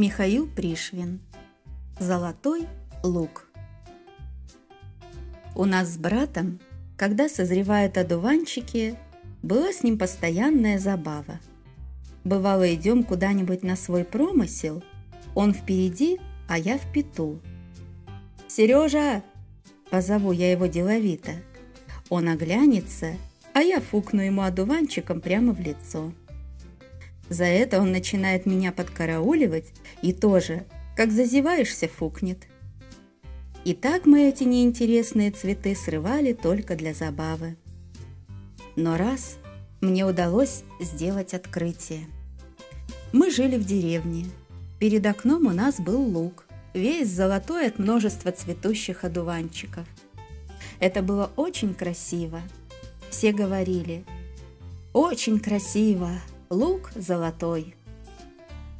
[0.00, 1.20] Михаил Пришвин.
[1.98, 2.66] Золотой
[3.02, 3.46] лук.
[5.54, 6.58] У нас с братом,
[6.96, 8.96] когда созревают одуванчики,
[9.42, 11.38] была с ним постоянная забава.
[12.24, 14.82] Бывало, идем куда-нибудь на свой промысел,
[15.34, 17.38] он впереди, а я в пету.
[18.48, 19.22] «Сережа!»–
[19.90, 21.32] позову я его деловито.
[22.08, 23.16] Он оглянется,
[23.52, 26.14] а я фукну ему одуванчиком прямо в лицо.
[27.30, 30.66] За это он начинает меня подкарауливать и тоже,
[30.96, 32.48] как зазеваешься, фукнет.
[33.64, 37.56] И так мы эти неинтересные цветы срывали только для забавы.
[38.74, 39.38] Но раз
[39.80, 42.06] мне удалось сделать открытие.
[43.12, 44.26] Мы жили в деревне.
[44.80, 49.86] Перед окном у нас был луг, весь золотой от множества цветущих одуванчиков.
[50.80, 52.40] Это было очень красиво.
[53.08, 54.04] Все говорили
[54.92, 56.10] «Очень красиво,
[56.50, 57.74] лук золотой».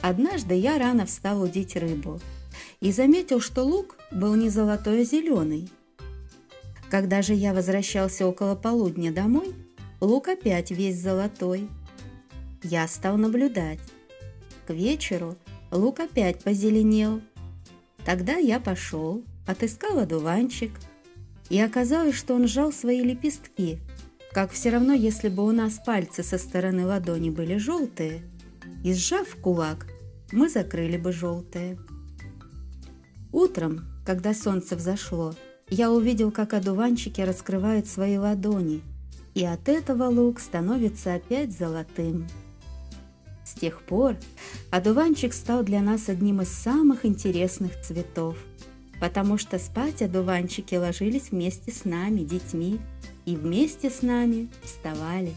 [0.00, 2.20] Однажды я рано встал удить рыбу
[2.80, 5.68] и заметил, что лук был не золотой, а зеленый.
[6.90, 9.54] Когда же я возвращался около полудня домой,
[10.00, 11.68] лук опять весь золотой.
[12.62, 13.80] Я стал наблюдать.
[14.66, 15.36] К вечеру
[15.70, 17.20] лук опять позеленел.
[18.04, 20.70] Тогда я пошел, отыскал одуванчик,
[21.50, 23.78] и оказалось, что он сжал свои лепестки,
[24.32, 28.22] как все равно, если бы у нас пальцы со стороны ладони были желтые,
[28.84, 29.86] и сжав кулак,
[30.32, 31.78] мы закрыли бы желтые.
[33.32, 35.34] Утром, когда солнце взошло,
[35.70, 38.82] я увидел, как одуванчики раскрывают свои ладони,
[39.34, 42.26] и от этого лук становится опять золотым.
[43.44, 44.16] С тех пор
[44.70, 48.36] одуванчик стал для нас одним из самых интересных цветов,
[49.00, 52.78] потому что спать одуванчики ложились вместе с нами, детьми,
[53.28, 55.34] и вместе с нами вставали.